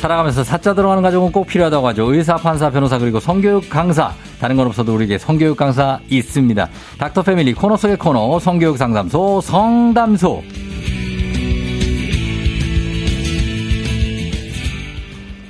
[0.00, 2.14] 살아가면서 사자 들어가는 가족은 꼭 필요하다고 하죠.
[2.14, 4.12] 의사, 판사, 변호사 그리고 성교육 강사.
[4.40, 6.68] 다른 건 없어도 우리에게 성교육 강사 있습니다.
[6.98, 10.42] 닥터 패밀리 코너 속의 코너 성교육 상담소 성담소.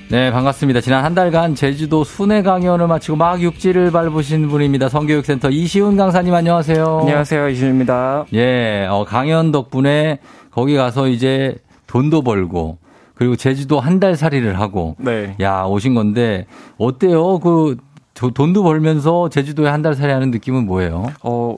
[0.09, 0.81] 네, 반갑습니다.
[0.81, 4.89] 지난 한 달간 제주도 순회 강연을 마치고 막 육지를 밟으신 분입니다.
[4.89, 6.99] 성교육센터 이시훈 강사님 안녕하세요.
[7.03, 7.49] 안녕하세요.
[7.51, 8.25] 이시훈입니다.
[8.35, 10.19] 예, 어, 강연 덕분에
[10.51, 11.55] 거기 가서 이제
[11.87, 12.79] 돈도 벌고
[13.21, 15.37] 그리고 제주도 한 달 살이를 하고 네.
[15.41, 16.47] 야 오신 건데
[16.79, 17.39] 어때요?
[17.39, 17.77] 그
[18.15, 21.13] 돈도 벌면서 제주도에 한 달 살이 하는 느낌은 뭐예요?
[21.23, 21.57] 어,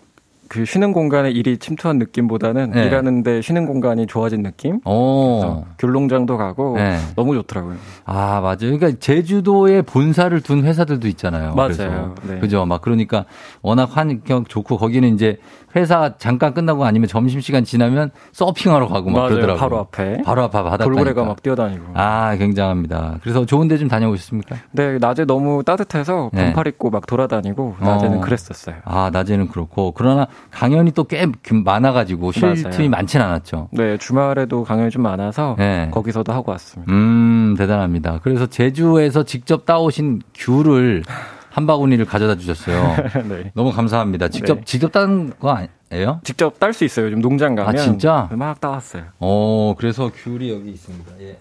[0.52, 2.84] 그 쉬는 공간에 일이 침투한 느낌보다는 네.
[2.84, 4.80] 일하는데 쉬는 공간이 좋아진 느낌?
[4.84, 5.64] 어.
[5.78, 6.98] 귤농장도 가고 네.
[7.16, 7.76] 너무 좋더라고요.
[8.04, 8.58] 아, 맞아요.
[8.76, 11.54] 그러니까 제주도에 본사를 둔 회사들도 있잖아요.
[11.54, 12.14] 맞아요.
[12.28, 12.38] 네.
[12.38, 12.66] 그죠.
[12.66, 13.24] 막 그러니까
[13.62, 15.38] 워낙 환경 좋고 거기는 이제
[15.74, 19.28] 회사 잠깐 끝나고 아니면 점심 시간 지나면 서핑하러 가고 막 맞아요.
[19.30, 19.58] 그러더라고요.
[19.58, 20.22] 바로 앞에.
[20.22, 20.84] 바로 앞에 바닷가.
[20.84, 21.84] 돌고래가 막 뛰어다니고.
[21.94, 23.20] 아, 굉장합니다.
[23.22, 24.56] 그래서 좋은 데 좀 다녀오셨습니까?
[24.72, 26.44] 네, 낮에 너무 따뜻해서 네.
[26.44, 28.20] 반팔 입고 막 돌아다니고 낮에는 어.
[28.20, 28.76] 그랬었어요.
[28.84, 29.92] 아, 낮에는 그렇고.
[29.92, 33.68] 그러나 강연이 또 꽤 많아가지고 쉴 틈이 많진 않았죠.
[33.72, 35.88] 네, 주말에도 강연이 좀 많아서 네.
[35.92, 36.92] 거기서도 하고 왔습니다.
[36.92, 38.20] 음, 대단합니다.
[38.22, 41.02] 그래서 제주에서 직접 따오신 귤을
[41.50, 42.96] 한 바구니를 가져다 주셨어요.
[43.28, 43.50] 네.
[43.54, 44.28] 너무 감사합니다.
[44.28, 44.64] 직접 네.
[44.64, 45.50] 직접 딴 거
[45.90, 46.20] 아니에요?
[46.24, 47.06] 직접 딸 수 있어요.
[47.06, 47.74] 요즘 농장 가면.
[47.74, 48.28] 아 진짜?
[48.32, 49.04] 막 따왔어요.
[49.20, 51.12] 어, 그래서 귤이 여기 있습니다.
[51.20, 51.38] 예.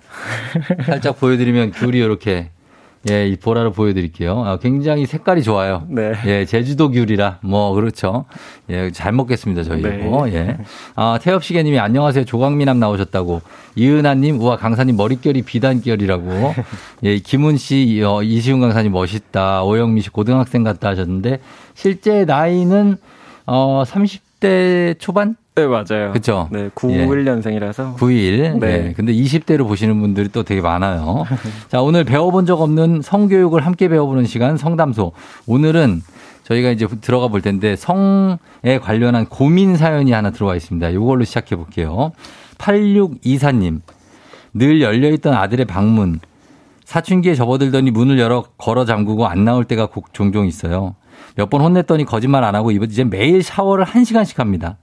[0.85, 2.49] 살짝 보여드리면 귤이 이렇게
[3.09, 4.43] 예, 이 보라를 보여드릴게요.
[4.45, 5.83] 아, 굉장히 색깔이 좋아요.
[5.89, 6.13] 네.
[6.27, 8.25] 예, 제주도 귤이라 뭐 그렇죠.
[8.69, 10.33] 예, 잘 먹겠습니다 저희 네.
[10.33, 10.57] 예.
[10.95, 13.41] 아 태엽시계님이 안녕하세요 조광미남 나오셨다고.
[13.75, 16.53] 이은하님 우와 강사님 머릿결이 비단결이라고.
[17.03, 19.63] 예, 김은 씨 어, 이시훈 강사님 멋있다.
[19.63, 21.39] 오영미 씨 고등학생 같다 하셨는데
[21.73, 22.97] 실제 나이는
[23.47, 25.35] 어 30대 초반?
[25.53, 26.13] 네, 맞아요.
[26.13, 26.47] 그죠?
[26.49, 27.95] 네, 91년생이라서.
[27.97, 28.59] 91.
[28.59, 28.59] 네.
[28.59, 28.93] 네.
[28.95, 31.25] 근데 20대로 보시는 분들이 또 되게 많아요.
[31.67, 35.11] 자, 오늘 배워본 적 없는 성교육을 함께 배워보는 시간 성담소.
[35.47, 36.01] 오늘은
[36.43, 40.87] 저희가 이제 들어가 볼 텐데 성에 관련한 고민 사연이 하나 들어와 있습니다.
[40.89, 42.13] 이걸로 시작해 볼게요.
[42.57, 43.81] 8624님.
[44.53, 46.19] 늘 열려있던 아들의 방문.
[46.85, 50.95] 사춘기에 접어들더니 문을 열어 걸어 잠그고 안 나올 때가 종종 있어요.
[51.35, 54.77] 몇 번 혼냈더니 거짓말 안 하고 이제 매일 샤워를 1시간씩 합니다.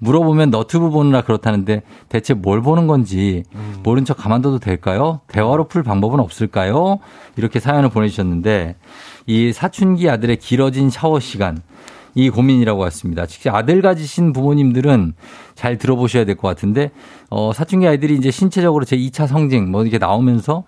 [0.00, 3.76] 물어보면 너튜브 보느라 그렇다는데 대체 뭘 보는 건지 음.
[3.82, 5.20] 모른 척 가만둬도 될까요?
[5.28, 6.98] 대화로 풀 방법은 없을까요?
[7.36, 8.76] 이렇게 사연을 보내주셨는데
[9.26, 11.62] 이 사춘기 아들의 길어진 샤워 시간
[12.14, 13.26] 이 고민이라고 했습니다.
[13.26, 15.12] 직접 아들 가지신 부모님들은
[15.54, 16.90] 잘 들어보셔야 될 것 같은데
[17.28, 20.64] 어 사춘기 아이들이 이제 신체적으로 제 2차 성징 뭐 이렇게 나오면서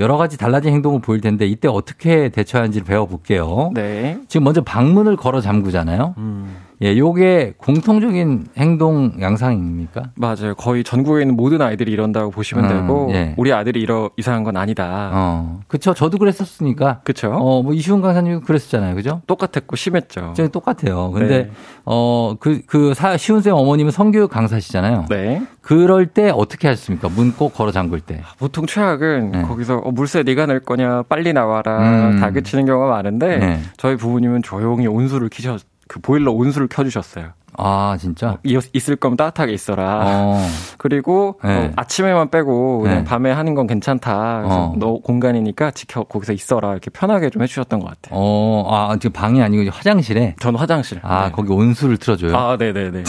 [0.00, 3.70] 여러 가지 달라진 행동을 보일 텐데 이때 어떻게 대처하는지를 배워볼게요.
[3.74, 4.18] 네.
[4.28, 6.14] 지금 먼저 방문을 걸어 잠그잖아요.
[6.18, 6.56] 음.
[6.80, 10.10] 예, 요게 공통적인 행동 양상입니까?
[10.14, 10.54] 맞아요.
[10.56, 13.34] 거의 전국에 있는 모든 아이들이 이런다고 보시면 음, 되고 예.
[13.36, 15.10] 우리 아들이 이러 이상한 건 아니다.
[15.12, 15.60] 어.
[15.66, 17.00] 그쵸 저도 그랬었으니까.
[17.02, 18.94] 그쵸 어, 뭐 이시훈 강사님도 그랬었잖아요.
[18.94, 19.22] 그죠?
[19.26, 20.34] 똑같았고 심했죠.
[20.36, 21.10] 저 똑같아요.
[21.10, 21.50] 근데 네.
[21.84, 25.06] 어, 그, 그, 사, 시훈 쌤 어머님은 성교육 강사시잖아요.
[25.08, 25.42] 네.
[25.60, 27.08] 그럴 때 어떻게 하셨습니까?
[27.08, 28.20] 문 꼭 걸어 잠글 때.
[28.38, 29.42] 보통 최악은 네.
[29.42, 32.20] 거기서 어, 물세 네가 낼 거냐 빨리 나와라 음.
[32.20, 33.60] 다그치는 경우가 많은데 네.
[33.76, 37.30] 저희 부모님은 조용히 온수를 키셔 그 보일러 온수를 켜주셨어요.
[37.60, 38.38] 아 진짜 어,
[38.72, 40.02] 있을 거면 따뜻하게 있어라.
[40.04, 40.46] 어.
[40.76, 41.66] 그리고 네.
[41.66, 43.04] 어, 아침에만 빼고 그냥 네.
[43.04, 44.42] 밤에 하는 건 괜찮다.
[44.42, 44.74] 그래서 어.
[44.76, 48.12] 너 공간이니까 지켜 거기서 있어라 이렇게 편하게 좀 해주셨던 것 같아요.
[48.12, 50.36] 어, 아 지금 방이 아니고 화장실에.
[50.38, 51.00] 전 화장실.
[51.02, 51.32] 아 네.
[51.32, 52.36] 거기 온수를 틀어줘요.
[52.36, 53.02] 아 네네네.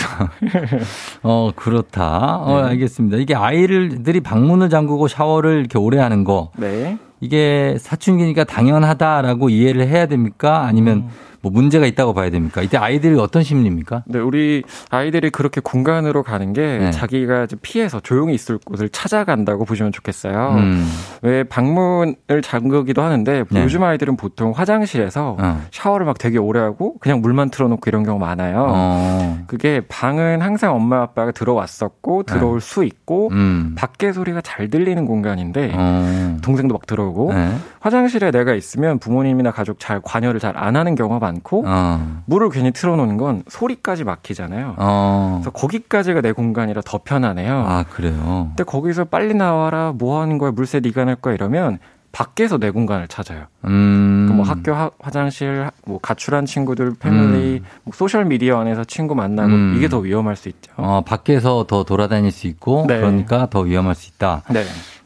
[1.22, 2.38] 어 그렇다.
[2.38, 2.67] 어 네.
[2.69, 3.17] 알겠습니다.
[3.17, 6.50] 이게 아이들이 방문을 잠그고 샤워를 이렇게 오래 하는 거.
[6.57, 6.97] 네.
[7.22, 10.64] 이게 사춘기니까 당연하다라고 이해를 해야 됩니까?
[10.66, 11.09] 아니면 음.
[11.41, 12.62] 뭐 문제가 있다고 봐야 됩니까?
[12.62, 14.03] 이때 아이들이 어떤 심리입니까?
[14.06, 16.91] 네, 우리 아이들이 그렇게 공간으로 가는 게 네.
[16.91, 20.56] 자기가 피해서 조용히 있을 곳을 찾아간다고 보시면 좋겠어요.
[20.58, 20.88] 음.
[21.22, 23.64] 왜 방문을 잠그기도 하는데 네.
[23.64, 25.62] 요즘 아이들은 보통 화장실에서 어.
[25.72, 28.66] 샤워를 막 되게 오래 하고 그냥 물만 틀어놓고 이런 경우 많아요.
[28.70, 29.40] 어.
[29.47, 32.66] 그게 방은 항상 엄마 아빠가 들어왔었고 들어올 네.
[32.66, 33.76] 수 있고 음.
[33.78, 36.38] 밖에 소리가 잘 들리는 공간인데 어.
[36.44, 37.50] 동생도 막 들어오고 네.
[37.80, 42.22] 화장실에 내가 있으면 부모님이나 가족 잘 관여를 잘 안 하는 경우가 많고 어.
[42.26, 44.76] 물을 괜히 틀어놓는 건 소리까지 막히잖아요.
[44.78, 45.40] 어.
[45.41, 47.64] 그래서 거기까지가 내 공간이라 더 편하네요.
[47.67, 48.47] 아 그래요.
[48.49, 51.79] 근데 거기서 빨리 나와라 뭐 하는 거야 물새 네가 낼 거야 이러면
[52.11, 53.46] 밖에서 내 공간을 찾아요.
[53.66, 54.28] 음.
[54.29, 57.66] 그뭐 학교 화, 화장실, 뭐 가출한 친구들, 패밀리, 음.
[57.84, 59.73] 뭐 소셜 미디어 안에서 친구 만나고 음.
[59.78, 60.72] 이게 더 위험할 수 있죠.
[60.78, 62.97] 어, 밖에서 더 돌아다닐 수 있고 네.
[62.97, 64.43] 그러니까 더 위험할 수 있다.
[64.49, 64.64] 네.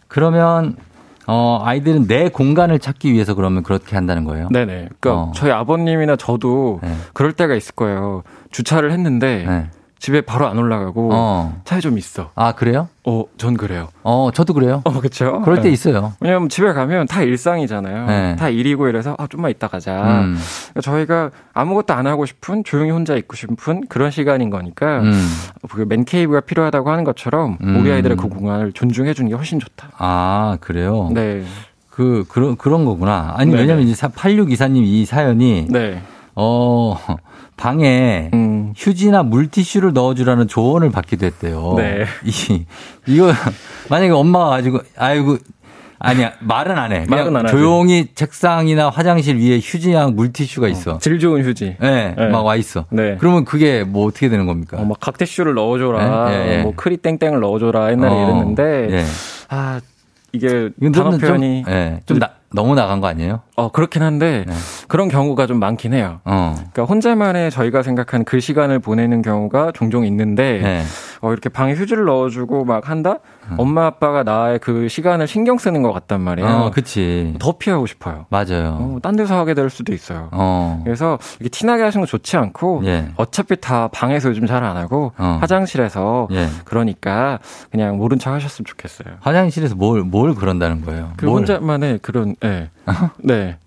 [0.08, 0.78] 그러면
[1.28, 4.50] 어, 아이들은 내 공간을 찾기 위해서 그러면 그렇게 한다는 거예요?
[4.52, 4.90] 네네.
[5.00, 5.32] 그러니까 어.
[5.36, 6.94] 저희 아버님이나 저도 네.
[7.14, 8.24] 그럴 때가 있을 거예요.
[8.52, 9.70] 주차를 했는데 네.
[10.04, 11.62] 집에 바로 안 올라가고 어.
[11.64, 12.32] 차에 좀 있어.
[12.36, 12.90] 아 그래요?
[13.06, 13.88] 어, 전 그래요.
[14.04, 14.82] 어, 저도 그래요.
[14.84, 15.40] 어, 그렇죠.
[15.46, 15.70] 그럴 때 네.
[15.70, 16.12] 있어요.
[16.20, 18.08] 왜냐면 집에 가면 다 일상이잖아요.
[18.08, 18.36] 네.
[18.36, 19.94] 다 일이고 이래서 아 좀만 있다 가자.
[19.94, 20.38] 음.
[20.72, 25.26] 그러니까 저희가 아무것도 안 하고 싶은 조용히 혼자 있고 싶은 그런 시간인 거니까 음.
[25.70, 27.78] 그 맨케이브가 필요하다고 하는 것처럼 음.
[27.80, 29.92] 우리 아이들의 그 공간을 존중해 주는 게 훨씬 좋다.
[30.00, 31.12] 아 그래요.
[31.14, 31.46] 네.
[31.90, 33.36] 그 그런 그런 거구나.
[33.38, 36.02] 아니 네 왜냐면 이제 8624님 이 사연이 네.
[36.36, 36.98] 어
[37.58, 38.74] 방에 음.
[38.76, 41.74] 휴지나 물티슈를 넣어주라는 조언을 받기도 했대요.
[41.78, 42.06] 네.
[42.26, 42.66] 이,
[43.08, 43.32] 이거,
[43.90, 45.38] 만약에 엄마가 가지고, 아이고,
[46.00, 47.06] 아니야, 말은 안 해.
[47.08, 48.16] 말은 안 조용히 하지.
[48.16, 50.92] 책상이나 화장실 위에 휴지랑 물티슈가 있어.
[50.94, 51.78] 어, 질 좋은 휴지.
[51.80, 52.28] 네, 네.
[52.28, 52.86] 막 와 있어.
[52.90, 53.16] 네.
[53.20, 54.78] 그러면 그게 뭐 어떻게 되는 겁니까?
[54.82, 56.30] 어, 막 각티슈를 넣어줘라.
[56.30, 56.46] 네?
[56.58, 57.92] 네, 뭐 크리 땡땡을 넣어줘라.
[57.92, 58.88] 옛날에 어, 이랬는데.
[58.92, 59.06] 예.
[59.48, 59.80] 아,
[60.34, 63.42] 이게 단어 표현이 좀, 네, 좀 나, 너무 나간 거 아니에요?
[63.56, 64.54] 어 그렇긴 한데 네.
[64.88, 66.22] 그런 경우가 좀 많긴 해요.
[66.24, 66.54] 어.
[66.56, 70.84] 그러니까 혼자만의 저희가 생각한 그 시간을 보내는 경우가 종종 있는데 네.
[71.24, 73.20] 어 이렇게 방에 휴지를 넣어주고 막 한다.
[73.50, 73.56] 음.
[73.58, 76.48] 엄마 아빠가 나의 그 시간을 신경 쓰는 것 같단 말이에요.
[76.50, 77.34] 어, 그치.
[77.40, 78.26] 더 피하고 싶어요.
[78.28, 78.78] 맞아요.
[78.80, 80.28] 어, 딴 데서 하게 될 수도 있어요.
[80.34, 80.82] 어.
[80.84, 83.10] 그래서 이게 티나게 하시는 거 좋지 않고 예.
[83.16, 85.38] 어차피 다 방에서 요즘 잘 안 하고 어.
[85.42, 86.48] 화장실에서 예.
[86.66, 87.40] 그러니까
[87.72, 89.16] 그냥 모른 척 하셨으면 좋겠어요.
[89.22, 91.12] 화장실에서 뭘 뭘 그런다는 거예요?
[91.16, 91.40] 그 뭘.
[91.40, 92.70] 혼자만의 그런 네.
[93.20, 93.58] 네.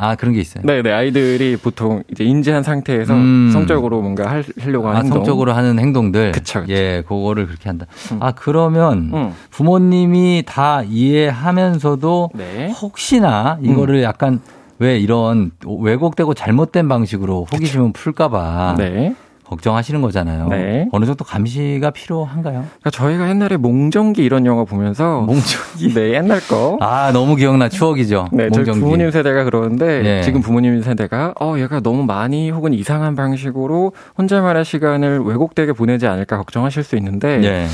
[0.00, 0.64] 아 그런 게 있어요.
[0.64, 3.50] 네, 네 아이들이 보통 이제 인지한 상태에서 음.
[3.52, 5.18] 성적으로 뭔가 하려고 하는 아, 행동.
[5.18, 6.32] 성적으로 하는 행동들.
[6.32, 6.72] 그쵸, 그쵸.
[6.72, 7.84] 예, 그거를 그렇게 한다.
[8.12, 8.16] 음.
[8.22, 9.32] 아 그러면 음.
[9.50, 12.70] 부모님이 다 이해하면서도 네.
[12.70, 14.02] 혹시나 이거를 음.
[14.02, 14.40] 약간
[14.78, 18.76] 왜 이런 왜곡되고 잘못된 방식으로 호기심을 풀까봐.
[18.78, 19.14] 네.
[19.50, 20.46] 걱정하시는 거잖아요.
[20.48, 20.88] 네.
[20.92, 22.64] 어느 정도 감시가 필요한가요?
[22.80, 26.78] 그러니까 저희가 옛날에 몽정기 이런 영화 보면서 몽정기 네 옛날 거.
[26.80, 28.28] 아 너무 기억나 추억이죠.
[28.32, 28.70] 네, 몽정기.
[28.70, 30.22] 저희 부모님 세대가 그러는데 네.
[30.22, 36.36] 지금 부모님 세대가 어 얘가 너무 많이 혹은 이상한 방식으로 혼자만의 시간을 왜곡되게 보내지 않을까
[36.38, 37.38] 걱정하실 수 있는데.
[37.38, 37.66] 네.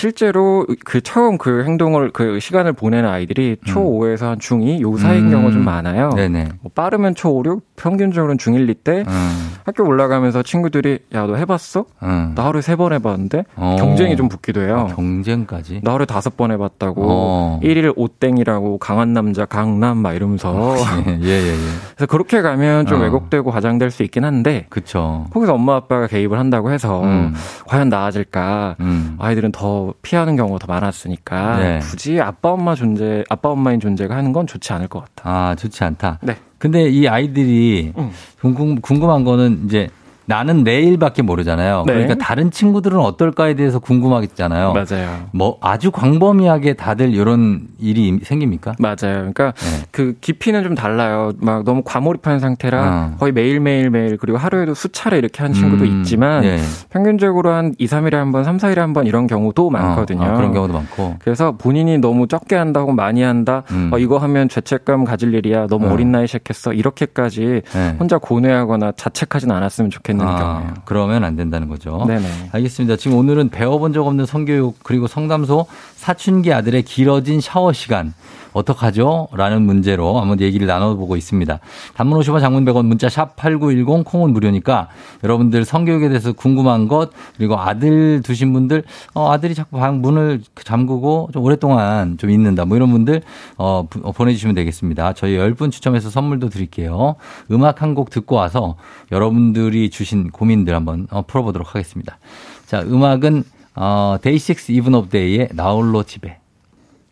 [0.00, 5.24] 실제로 그 처음 그 행동을 그 시간을 보내는 아이들이 초 5에서 한 중2 요 사이인
[5.24, 5.30] 음.
[5.30, 6.10] 경우가 좀 많아요.
[6.10, 6.48] 네네.
[6.60, 9.52] 뭐 빠르면 초 5, 6, 평균적으로는 중1, 2때 음.
[9.64, 11.86] 학교 올라가면서 친구들이 야 너 해봤어?
[12.02, 12.32] 음.
[12.34, 13.76] 나 하루에 세번 해봤는데 어.
[13.78, 14.86] 경쟁이 좀 붙기도 해요.
[14.90, 15.80] 아, 경쟁까지?
[15.82, 17.60] 나 하루에 다섯 번 해봤다고 어.
[17.62, 20.76] 1일 오땡이라고 강한 남자 강남 막 이러면서 어,
[21.06, 21.56] 예, 예, 예, 예.
[21.96, 23.04] 그래서 그렇게 가면 좀 어.
[23.04, 25.26] 왜곡되고 과장될 수 있긴 한데 그쵸.
[25.30, 27.34] 거기서 엄마 아빠가 개입을 한다고 해서 음.
[27.66, 28.76] 과연 나아질까?
[28.80, 29.16] 음.
[29.18, 31.78] 아이들은 더 피하는 경우가 더 많았으니까 네.
[31.80, 35.30] 굳이 아빠 엄마 존재 아빠 엄마인 존재가 하는 건 좋지 않을 것 같아.
[35.30, 36.18] 아 좋지 않다.
[36.22, 36.36] 네.
[36.58, 38.10] 근데 이 아이들이 음.
[38.40, 39.88] 궁금, 궁금한 거는 이제
[40.26, 41.84] 나는 내일밖에 모르잖아요.
[41.86, 41.92] 네.
[41.94, 44.72] 그러니까 다른 친구들은 어떨까에 대해서 궁금하겠잖아요.
[44.72, 45.26] 맞아요.
[45.32, 48.74] 뭐 아주 광범위하게 다들 이런 일이 생깁니까?
[48.78, 48.96] 맞아요.
[49.32, 49.84] 그러니까 네.
[49.92, 51.32] 그 깊이는 좀 달라요.
[51.38, 52.82] 막 너무 과몰입한 상태라
[53.12, 53.16] 어.
[53.18, 56.00] 거의 매일 매일 매일 그리고 하루에도 수차례 이렇게 하는 친구도 음.
[56.00, 56.58] 있지만 네.
[56.90, 59.70] 평균적으로 한 2, 3일에 한 번, 3, 4일에 한 번 이런 경우도 어.
[59.70, 60.22] 많거든요.
[60.26, 60.32] 어.
[60.32, 61.16] 어, 그런 경우도 많고.
[61.20, 63.62] 그래서 본인이 너무 적게 한다고 많이 한다.
[63.70, 63.90] 음.
[63.92, 65.66] 어, 이거 하면 죄책감 가질 일이야.
[65.68, 65.96] 너무 어.
[65.96, 66.72] 린 나이 시작했어.
[66.72, 67.96] 이렇게까지 네.
[67.98, 70.74] 혼자 고뇌하거나 자책하진 않았으면 좋겠는 있는 아, 경우예요.
[70.84, 72.04] 그러면 안 된다는 거죠.
[72.06, 72.50] 네네.
[72.52, 72.96] 알겠습니다.
[72.96, 78.14] 지금 오늘은 배워본 적 없는 성교육 그리고 성담소 사춘기 아들의 길어진 샤워 시간
[78.56, 79.28] 어떡하죠?
[79.32, 81.58] 라는 문제로 한번 얘기를 나눠보고 있습니다.
[81.94, 84.88] 단문 50원 장문 100원 문자 샵 8910 콩은 무료니까
[85.24, 88.84] 여러분들 성교육에 대해서 궁금한 것 그리고 아들 두신 분들
[89.14, 93.22] 어, 아들이 자꾸 방 문을 잠그고 좀 오랫동안 좀 있는다 뭐 이런 분들
[93.58, 95.14] 어, 어 보내주시면 되겠습니다.
[95.14, 97.16] 저희 10분 추첨해서 선물도 드릴게요.
[97.50, 98.76] 음악 한 곡 듣고 와서
[99.10, 102.18] 여러분들이 주신 고민들 한번 어, 풀어보도록 하겠습니다.
[102.66, 103.42] 자, 음악은
[103.74, 106.38] 어, DAY6 Even of Day의 나홀로 집에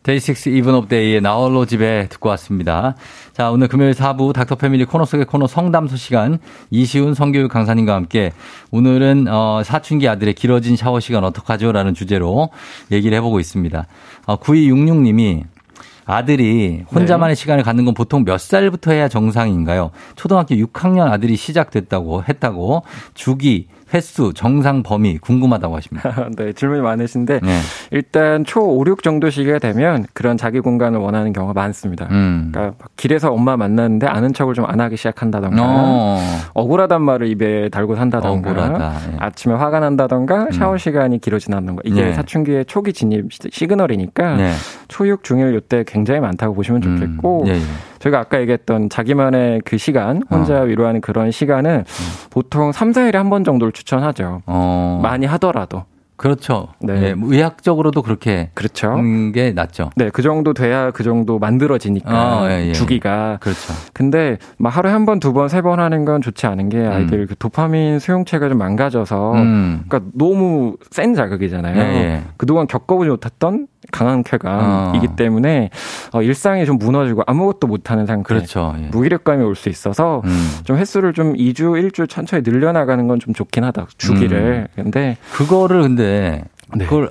[0.05, 2.93] DAY6 Even of Day의 나홀로 집에 듣고 왔습니다.
[3.33, 6.37] 자, 오늘 금요일 4부 닥터 패밀리 코너 속의 코너 성담소 시간
[6.69, 8.31] 이시훈 성교육 강사님과 함께
[8.69, 11.71] 오늘은 어, 사춘기 아들의 길어진 샤워 시간 어떡하죠?
[11.71, 12.49] 라는 주제로
[12.91, 13.87] 얘기를 해보고 있습니다.
[14.27, 15.45] 어, 9266님이
[16.05, 17.41] 아들이 혼자만의 네.
[17.41, 19.89] 시간을 갖는 건 보통 몇 살부터 해야 정상인가요?
[20.15, 22.83] 초등학교 6학년 아들이 시작됐다고 했다고
[23.15, 26.27] 주기 횟수, 정상 범위 궁금하다고 하십니다.
[26.35, 27.59] 네, 질문이 많으신데 네.
[27.91, 32.07] 일단 초 5, 6 정도 시기가 되면 그런 자기 공간을 원하는 경우가 많습니다.
[32.11, 32.49] 음.
[32.51, 36.19] 그러니까 길에서 엄마 만났는데 아는 척을 좀 안 하기 시작한다던가 어.
[36.53, 38.99] 억울하단 말을 입에 달고 산다던가 억울하다.
[39.11, 39.17] 네.
[39.19, 40.51] 아침에 화가 난다던가 음.
[40.51, 42.13] 샤워 시간이 길어지다던가 이게 네.
[42.13, 44.53] 사춘기의 초기 진입 시그널이니까 네.
[44.87, 46.97] 초육 중일 요때 굉장히 많다고 보시면 음.
[46.97, 47.47] 좋겠고 음.
[47.47, 47.59] 예, 예.
[47.99, 50.63] 저희가 아까 얘기했던 자기만의 그 시간 혼자 어.
[50.65, 52.27] 위로하는 그런 시간은 음.
[52.29, 54.41] 보통 3, 4일에 한 번 정도를 추천하죠.
[54.45, 54.99] 어.
[55.01, 55.83] 많이 하더라도.
[56.17, 56.69] 그렇죠.
[56.79, 56.97] 네.
[56.97, 57.15] 네.
[57.21, 58.95] 의학적으로도 그렇게 그렇죠.
[59.33, 59.89] 게 낫죠.
[59.97, 62.71] 네, 그 정도 돼야 그 정도 만들어지니까 어, 예, 예.
[62.71, 63.37] 주기가.
[63.41, 63.73] 그렇죠.
[63.93, 67.19] 근데 막 하루에 한 번, 두 번, 세 번 하는 건 좋지 않은 게 아이들
[67.21, 67.25] 음.
[67.27, 69.83] 그 도파민 수용체가 좀 망가져서 음.
[69.89, 71.75] 그러니까 너무 센 자극이잖아요.
[71.81, 72.21] 예, 예.
[72.37, 75.15] 그동안 겪어보지 못했던 강한 쾌감이기 어.
[75.15, 75.69] 때문에
[76.13, 78.23] 어, 일상이 좀 무너지고 아무것도 못하는 상태.
[78.27, 78.75] 그렇죠.
[78.79, 78.87] 예.
[78.87, 80.49] 무기력감이 올 수 있어서 음.
[80.63, 83.87] 좀 횟수를 좀 2주, 1주 천천히 늘려나가는 건 좀 좋긴 하다.
[83.97, 84.67] 주기를.
[84.77, 84.83] 음.
[84.83, 86.43] 근데 그거를 근데
[86.75, 86.85] 네.
[86.85, 87.09] 그걸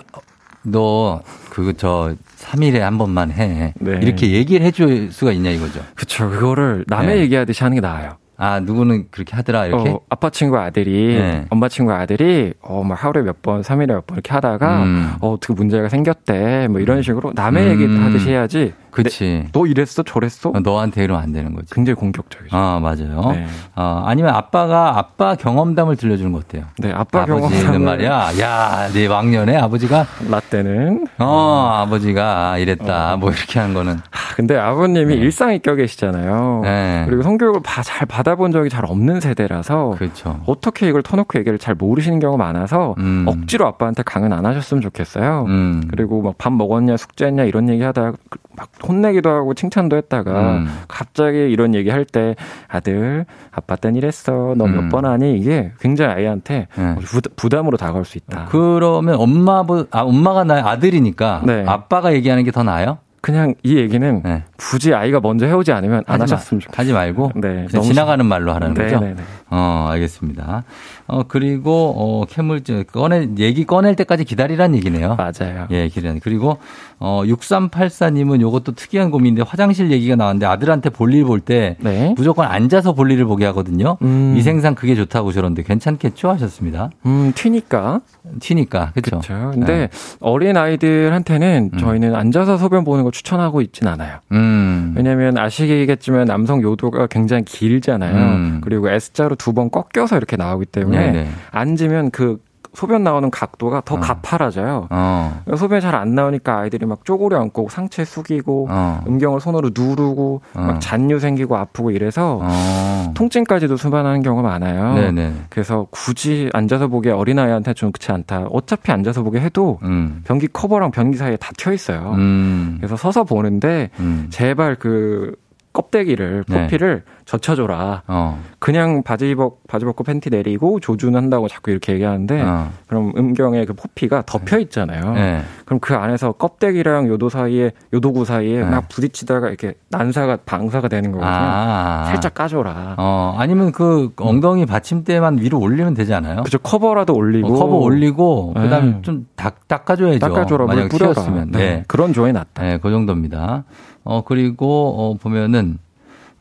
[0.63, 3.73] 너그저 3일에 한 번만 해.
[3.79, 3.99] 네.
[4.03, 5.81] 이렇게 얘기를 해줄 수가 있냐 이거죠.
[5.95, 6.29] 그렇죠.
[6.31, 7.21] 그거를 남의 네.
[7.23, 8.17] 얘기하듯이 하는 게 나아요.
[8.37, 9.91] 아, 누구는 그렇게 하더라, 이렇게?
[9.91, 11.45] 어, 아빠 친구 아들이, 네.
[11.51, 15.13] 엄마 친구 아들이, 어, 막 하루에 몇 번, 3일에 몇 번 이렇게 하다가, 음.
[15.21, 16.69] 어, 어떻게 문제가 생겼대.
[16.69, 17.71] 뭐 이런 식으로 남의 음.
[17.83, 18.73] 얘기 하듯이 해야지.
[18.95, 19.47] 그치.
[19.53, 20.03] 너 이랬어?
[20.05, 20.51] 저랬어?
[20.51, 21.75] 어, 너한테 이러면 안 되는 거지.
[21.75, 22.57] 굉장히 공격적이죠.
[22.57, 23.33] 아, 맞아요.
[23.33, 23.47] 네.
[23.75, 26.65] 아, 아니면 아빠가 아빠 경험담을 들려주는 거 어때요?
[26.79, 28.39] 네, 아빠 경험담은 말이야.
[28.41, 30.07] 야, 네 왕년에 아버지가.
[30.31, 31.07] 라떼는.
[31.19, 33.15] 어, 아버지가 이랬다.
[33.15, 33.17] 어.
[33.17, 33.95] 뭐 이렇게 하는 거는.
[33.95, 35.21] 아, 근데 아버님이 네.
[35.21, 36.61] 일상에 껴 계시잖아요.
[36.63, 37.05] 네.
[37.09, 39.97] 그리고 성교육을 잘 받아본 적이 잘 없는 세대라서.
[39.99, 40.41] 그렇죠.
[40.47, 43.25] 어떻게 이걸 터놓고 얘기를 잘 모르시는 경우가 많아서 음.
[43.27, 45.47] 억지로 아빠한테 강연 안 하셨으면 좋겠어요.
[45.49, 45.83] 음.
[45.91, 48.13] 그리고 막 밥 먹었냐, 숙제했냐 이런 얘기 하다가
[48.55, 50.67] 막 혼내기도 하고 칭찬도 했다가 음.
[50.89, 52.37] 갑자기 이런 얘기 할 때
[52.69, 55.11] 아들 아빠 땐 이랬어 너 몇번 음.
[55.11, 56.95] 하니 이게 굉장히 아이한테 네.
[57.37, 58.47] 부담으로 다가올 수 있다.
[58.51, 61.65] 그러면 엄마 아 엄마가 나의 아들이니까 네.
[61.67, 62.99] 아빠가 얘기하는 게 더 나아요?
[63.21, 64.43] 그냥 이 얘기는 네.
[64.59, 66.79] 굳이 아이가 먼저 해오지 않으면 안 하셨으면 좋겠어요.
[66.79, 69.01] 하지 말고 네, 그냥 지나가는 말로 하라는 네, 거죠.
[69.01, 69.23] 네, 네.
[69.55, 70.65] 어, 알겠습니다.
[71.07, 75.15] 어, 그리고 어, 캐물증 꺼내 얘기 꺼낼 때까지 기다리란 얘기네요.
[75.17, 75.69] 맞아요.
[75.71, 76.19] 예, 기다리.
[76.19, 76.59] 그리고
[76.99, 82.15] 어, 6384님은 요것도 특이한 고민인데 화장실 얘기가 나왔는데 아들한테 볼일 볼때 네.
[82.17, 83.97] 무조건 앉아서 볼일을 보게 하거든요.
[84.03, 84.35] 음.
[84.35, 86.91] 위생상 그게 좋다고 저런데 괜찮겠죠 하셨습니다.
[87.07, 88.01] 음, 튀니까.
[88.41, 88.93] 튀니까.
[89.01, 89.51] 그렇죠.
[89.53, 89.89] 근데 네.
[90.21, 91.79] 어린 아이들한테는 음.
[91.79, 94.19] 저희는 앉아서 소변 보는 걸 추천하고 있진 않아요.
[94.33, 94.95] 음.
[94.97, 98.17] 왜냐면 아시겠지만 남성 요도가 굉장히 길잖아요.
[98.17, 98.61] 음.
[98.65, 101.29] 그리고 S자로 두 번 꺾여서 이렇게 나오기 때문에 네네.
[101.51, 102.39] 앉으면 그
[102.73, 104.01] 소변 나오는 각도가 더 어.
[104.01, 104.89] 가파라져요.
[104.91, 105.43] 어.
[105.57, 109.01] 소변이 잘 안 나오니까 아이들이 막 쪼그려 앉고 상체 숙이고 어.
[109.07, 110.61] 음경을 손으로 누르고 어.
[110.61, 113.13] 막 잔류 생기고 아프고 이래서 어.
[113.15, 114.95] 통증까지도 수반하는 경우가 많아요.
[114.95, 115.35] 네네.
[115.51, 118.47] 그래서 굳이 앉아서 보기에 어린아이한테 좀 그렇지 않다.
[118.51, 120.23] 어차피 앉아서 보게 해도 음.
[120.25, 122.15] 변기 커버랑 변기 사이에 다켜 있어요.
[122.17, 122.79] 음.
[122.81, 124.27] 그래서 서서 보는데 음.
[124.31, 125.37] 제발 그
[125.75, 126.63] 껍데기를 네.
[126.63, 127.15] 포피를 네.
[127.25, 128.03] 젖혀줘라.
[128.07, 128.41] 어.
[128.61, 132.71] 그냥 바지 벗 바지 벗고 팬티 내리고 조준 한다고 자꾸 이렇게 얘기하는데 어.
[132.87, 135.13] 그럼 음경의 그 포피가 덮여 있잖아요.
[135.15, 135.43] 네.
[135.65, 138.65] 그럼 그 안에서 껍데기랑 요도 사이에 요도구 사이에 네.
[138.65, 141.33] 막 부딪히다가 이렇게 난사가 방사가 되는 거거든요.
[141.35, 142.05] 아.
[142.07, 142.95] 살짝 까줘라.
[142.99, 143.35] 어.
[143.37, 146.45] 아니면 그 엉덩이 받침대만 위로 올리면 되지 않아요?
[146.45, 148.63] 그죠 커버라도 올리고 어, 커버 올리고 네.
[148.63, 150.21] 그다음에 좀 닦, 닦아줘야죠.
[150.21, 150.67] 닦아줘라.
[150.67, 151.51] 만약 튀었으면.
[151.51, 151.59] 네.
[151.59, 151.85] 네.
[151.89, 152.63] 그런 조언이 낫다.
[152.63, 153.65] 네, 그 정도입니다.
[154.05, 155.79] 어, 그리고, 어, 보면은,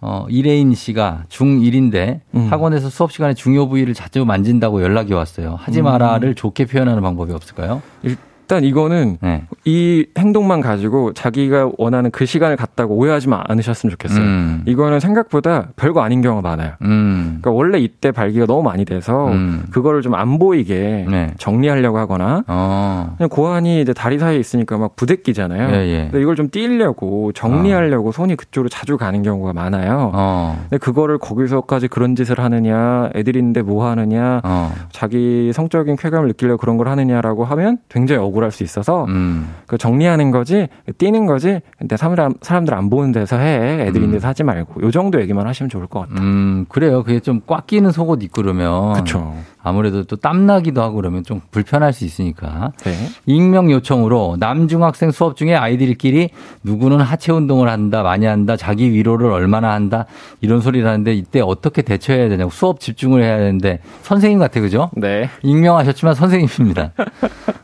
[0.02, 2.48] 어, 이레인 씨가 중1인데 음.
[2.52, 5.56] 학원에서 수업 시간에 중요 부위를 자주 만진다고 연락이 왔어요.
[5.58, 6.36] 하지 마라를 음.
[6.36, 7.82] 좋게 표현하는 방법이 없을까요?
[8.44, 9.44] 일단 이거는 네.
[9.66, 14.24] 이 행동만 가지고 자기가 원하는 그 시간을 갖다고 오해하지 않으셨으면 좋겠어요.
[14.24, 14.64] 음.
[14.66, 16.74] 이거는 생각보다 별거 아닌 경우가 많아요.
[16.82, 17.40] 음.
[17.42, 19.66] 그러니까 원래 이때 발기가 너무 많이 돼서 음.
[19.72, 21.34] 그거를 좀 안 보이게 네.
[21.38, 23.16] 정리하려고 하거나 어.
[23.18, 25.76] 그냥 고환이 이제 다리 사이에 있으니까 막 부대끼잖아요.
[25.76, 25.98] 예, 예.
[26.04, 28.12] 근데 이걸 좀 띄려고 정리하려고 어.
[28.12, 30.12] 손이 그쪽으로 자주 가는 경우가 많아요.
[30.14, 30.58] 어.
[30.70, 34.72] 근데 그거를 거기서까지 그런 짓을 하느냐, 애들인데 뭐 하느냐, 어.
[34.92, 39.54] 자기 성적인 쾌감을 느끼려고 그런 걸 하느냐라고 하면 굉장히 억울할 수 있어서 음.
[39.68, 44.30] 그 정리하는 거지 뛰는 거지 근데 사람들 사람들 안 보는 데서 해 애들인데서 음.
[44.30, 46.20] 하지 말고 요 정도 얘기만 하시면 좋을 것 같아요.
[46.20, 47.04] 음 그래요.
[47.04, 49.36] 그게 좀 꽉 끼는 속옷 입고 그러면 그렇죠.
[49.64, 52.74] 아무래도 또 땀나기도 하고 그러면 좀 불편할 수 있으니까.
[52.84, 52.92] 네.
[53.26, 56.30] 익명 요청으로 남중학생 수업 중에 아이들끼리
[56.64, 60.06] 누구는 하체 운동을 한다, 많이 한다, 자기 위로를 얼마나 한다,
[60.42, 64.90] 이런 소리를 하는데 이때 어떻게 대처해야 되냐고 수업 집중을 해야 되는데 선생님 같아, 그죠?
[64.98, 65.30] 네.
[65.44, 66.92] 익명하셨지만 선생님입니다.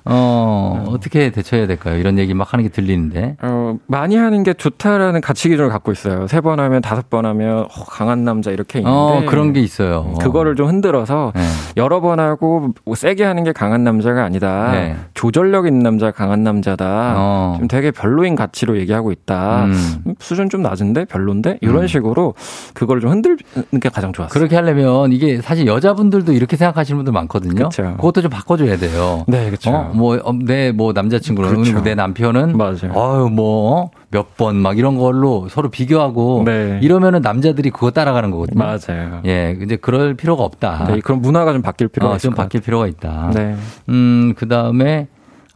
[0.06, 1.98] 어, 어떻게 대처해야 될까요?
[1.98, 3.36] 이런 얘기 막 하는 게 들리는데.
[3.42, 6.26] 어, 많이 하는 게 좋다라는 가치 기준을 갖고 있어요.
[6.28, 8.98] 세 번 하면 다섯 번 하면 어, 강한 남자 이렇게 있는데.
[8.98, 10.14] 어, 그런 게 있어요.
[10.22, 11.42] 그거를 좀 흔들어서 네.
[11.90, 14.70] 여러 번 하고 뭐 세게 하는 게 강한 남자가 아니다.
[14.74, 14.96] 네.
[15.16, 17.16] 조절력 있는 남자 강한 남자다.
[17.18, 17.54] 어.
[17.56, 19.66] 지금 되게 별로인 가치로 얘기하고 있다.
[19.66, 19.74] 음.
[20.06, 21.88] 음 수준 좀 낮은데 별론데 이런 음.
[21.88, 22.36] 식으로
[22.76, 23.38] 그걸 좀 흔들는
[23.82, 24.32] 게 가장 좋았어요.
[24.32, 27.70] 그렇게 하려면 이게 사실 여자분들도 이렇게 생각하시는 분들 많거든요.
[27.70, 27.96] 그쵸.
[27.98, 29.26] 그것도 좀 바꿔줘야 돼요.
[29.28, 29.72] 네, 그렇죠.
[29.72, 29.92] 어?
[29.96, 31.82] 뭐내뭐 뭐 남자친구는 그렇죠.
[31.82, 32.94] 내 남편은 맞아요.
[32.94, 36.80] 어유 뭐 몇 번 막 이런 걸로 서로 비교하고 네.
[36.82, 38.58] 이러면은 남자들이 그거 따라가는 거거든요.
[38.58, 39.22] 맞아요.
[39.26, 40.86] 예, 근데 그럴 필요가 없다.
[40.88, 43.32] 네, 그런 문화가 좀 바뀔 필요가 어, 좀 바뀔 필요가 있다.
[43.34, 43.56] 네.
[43.88, 45.08] 음, 그다음에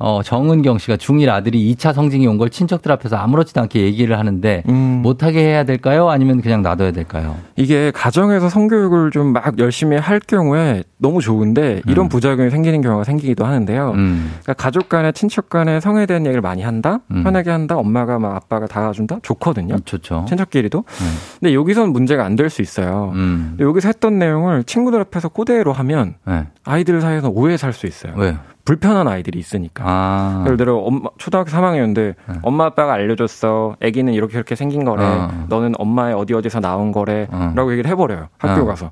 [0.06, 4.64] 어, 정은경 씨가 중1 아들이 2차 성징이 온 걸 친척들 앞에서 아무렇지도 않게 얘기를 하는데
[4.68, 4.74] 음.
[5.02, 6.10] 못하게 해야 될까요?
[6.10, 7.38] 아니면 그냥 놔둬야 될까요?
[7.56, 12.10] 이게 가정에서 성교육을 좀 막 열심히 할 경우에 너무 좋은데 이런 음.
[12.10, 13.92] 부작용이 생기는 경우가 생기기도 하는데요.
[13.92, 14.32] 음.
[14.44, 17.00] 그러니까 가족 간에 친척 간에 성에 대한 얘기를 많이 한다?
[17.12, 17.24] 음.
[17.24, 17.78] 편하게 한다?
[17.78, 19.20] 엄마가 막 아빠가 다가준다?
[19.24, 19.78] 좋거든요.
[19.86, 20.26] 좋죠.
[20.28, 20.80] 친척끼리도.
[20.80, 21.18] 음.
[21.40, 23.12] 근데 여기선 문제가 안 될 수 있어요.
[23.16, 23.56] 음.
[23.60, 26.48] 여기서 했던 내용을 친구들 앞에서 그대로 하면 네.
[26.66, 28.14] 아이들 사이에서 오해 살 수 있어요.
[28.18, 28.36] 왜요?
[28.66, 29.84] 불편한 아이들이 있으니까.
[29.86, 30.44] 아.
[30.46, 32.36] 예를 들어 엄마 초등학교 3학년인데 네.
[32.42, 33.76] 엄마 아빠가 알려줬어.
[33.84, 35.04] 아기는 이렇게 이렇게 생긴 거래.
[35.04, 35.46] 어.
[35.50, 37.72] 너는 엄마의 어디 어디서 나온 거래라고 어.
[37.72, 38.30] 얘기를 해버려요.
[38.38, 38.66] 학교 어.
[38.66, 38.92] 가서.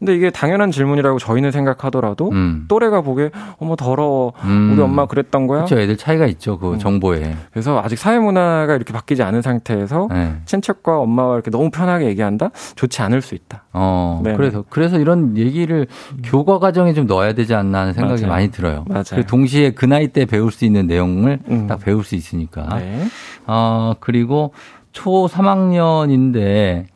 [0.00, 2.64] 근데 이게 당연한 질문이라고 저희는 생각하더라도 음.
[2.68, 4.72] 또래가 보기에 어머 더러워 음.
[4.72, 5.58] 우리 엄마 그랬던 거야.
[5.64, 5.78] 그렇죠.
[5.78, 6.58] 애들 차이가 있죠.
[6.58, 6.78] 그 음.
[6.78, 7.36] 정보에.
[7.52, 10.36] 그래서 아직 사회 문화가 이렇게 바뀌지 않은 상태에서 네.
[10.46, 13.64] 친척과 엄마와 이렇게 너무 편하게 얘기한다 좋지 않을 수 있다.
[13.74, 14.22] 어.
[14.24, 14.34] 네.
[14.36, 15.86] 그래서 그래서 이런 얘기를
[16.24, 18.32] 교과 과정에 좀 넣어야 되지 않나 하는 생각이 맞아요.
[18.32, 18.86] 많이 들어요.
[18.88, 19.26] 맞아요.
[19.28, 21.66] 동시에 그 나이 때 배울 수 있는 내용을 음.
[21.66, 22.66] 딱 배울 수 있으니까.
[22.78, 23.04] 네.
[23.46, 24.54] 어 그리고
[24.92, 26.86] 초 3학년인데.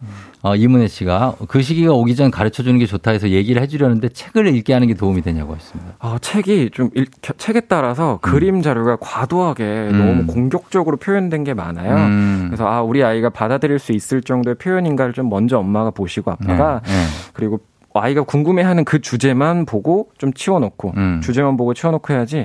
[0.44, 4.54] 어, 이문혜 씨가 그 시기가 오기 전 가르쳐 주는 게 좋다 해서 얘기를 해주려는데 책을
[4.54, 5.94] 읽게 하는 게 도움이 되냐고 했습니다.
[5.98, 8.18] 아, 책이 좀 읽, 책에 따라서 음.
[8.20, 9.98] 그림 자료가 과도하게 음.
[9.98, 11.96] 너무 공격적으로 표현된 게 많아요.
[11.96, 12.44] 음.
[12.48, 16.92] 그래서 아, 우리 아이가 받아들일 수 있을 정도의 표현인가를 좀 먼저 엄마가 보시고 아빠가 네,
[16.92, 17.06] 네.
[17.32, 17.60] 그리고
[18.00, 21.20] 아이가 궁금해하는 그 주제만 보고 좀 치워놓고 음.
[21.22, 22.44] 주제만 보고 치워놓고 해야지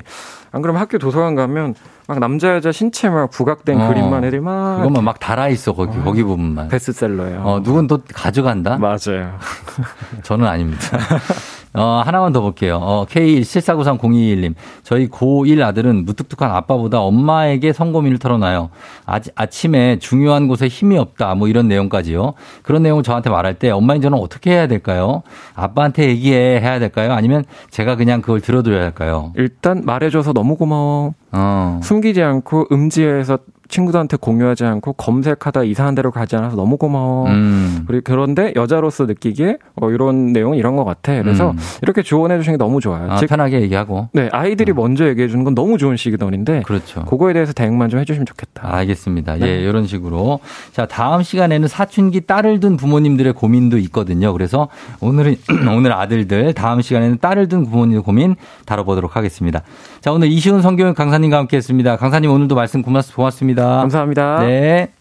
[0.52, 1.74] 안 그러면 학교 도서관 가면
[2.06, 5.98] 막 남자 여자 신체 막 부각된 어, 그림만 애들 막 그것만 막 달아 있어 거기
[5.98, 7.42] 어, 거기 부분만 베스트셀러예요.
[7.42, 8.78] 어 누군 또 가져간다?
[8.78, 9.38] 맞아요.
[10.22, 10.98] 저는 아닙니다.
[11.72, 12.78] 어, 하나만 더 볼게요.
[12.82, 14.54] 어, K174930221님.
[14.82, 18.70] 저희 고1 아들은 무뚝뚝한 아빠보다 엄마에게 성고민을 털어놔요.
[19.06, 21.34] 아, 아침에 중요한 곳에 힘이 없다.
[21.36, 22.34] 뭐 이런 내용까지요.
[22.62, 25.22] 그런 내용을 저한테 말할 때 엄마인 저는 어떻게 해야 될까요?
[25.54, 27.12] 아빠한테 얘기해 해야 될까요?
[27.12, 29.32] 아니면 제가 그냥 그걸 들어줘야 할까요?
[29.36, 31.14] 일단 말해줘서 너무 고마워.
[31.32, 31.80] 어.
[31.84, 33.38] 숨기지 않고 음지에서
[33.70, 37.28] 친구들한테 공유하지 않고 검색하다 이상한 데로 가지 않아서 너무 고마워.
[37.28, 37.84] 음.
[37.86, 41.20] 그리고 그런데 여자로서 느끼기에 어, 이런 내용 이런 것 같아.
[41.22, 41.58] 그래서 음.
[41.82, 43.10] 이렇게 조언해 주시는 게 너무 좋아요.
[43.10, 44.08] 아, 즉, 편하게 얘기하고.
[44.12, 44.76] 네, 아이들이 음.
[44.76, 46.62] 먼저 얘기해 주는 건 너무 좋은 시그널인데.
[46.66, 47.04] 그렇죠.
[47.04, 48.74] 그거에 대해서 대응만 좀 해주시면 좋겠다.
[48.74, 49.36] 알겠습니다.
[49.36, 49.46] 네.
[49.46, 50.40] 예, 이런 식으로.
[50.72, 54.32] 자, 다음 시간에는 사춘기 딸을 둔 부모님들의 고민도 있거든요.
[54.32, 54.68] 그래서
[55.00, 55.36] 오늘은
[55.76, 59.62] 오늘 아들들 다음 시간에는 딸을 둔 부모님의 고민 다뤄보도록 하겠습니다.
[60.00, 61.96] 자, 오늘 이시훈 성교육 강사님과 함께 했습니다.
[61.96, 63.64] 강사님 오늘도 말씀 고맙습니다.
[63.80, 64.40] 감사합니다.
[64.46, 64.92] 네.